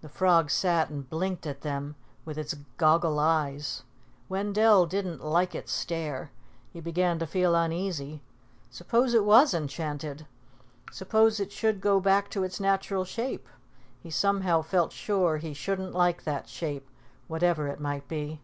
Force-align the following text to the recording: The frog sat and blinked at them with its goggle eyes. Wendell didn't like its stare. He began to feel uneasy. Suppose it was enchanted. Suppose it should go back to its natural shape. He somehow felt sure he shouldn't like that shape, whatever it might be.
The 0.00 0.08
frog 0.08 0.50
sat 0.50 0.88
and 0.88 1.10
blinked 1.10 1.46
at 1.46 1.60
them 1.60 1.94
with 2.24 2.38
its 2.38 2.54
goggle 2.78 3.18
eyes. 3.20 3.82
Wendell 4.30 4.86
didn't 4.86 5.22
like 5.22 5.54
its 5.54 5.72
stare. 5.72 6.30
He 6.72 6.80
began 6.80 7.18
to 7.18 7.26
feel 7.26 7.54
uneasy. 7.54 8.22
Suppose 8.70 9.12
it 9.12 9.26
was 9.26 9.52
enchanted. 9.52 10.24
Suppose 10.90 11.38
it 11.38 11.52
should 11.52 11.82
go 11.82 12.00
back 12.00 12.30
to 12.30 12.44
its 12.44 12.60
natural 12.60 13.04
shape. 13.04 13.46
He 14.02 14.08
somehow 14.08 14.62
felt 14.62 14.90
sure 14.90 15.36
he 15.36 15.52
shouldn't 15.52 15.92
like 15.94 16.24
that 16.24 16.48
shape, 16.48 16.88
whatever 17.28 17.68
it 17.68 17.78
might 17.78 18.08
be. 18.08 18.40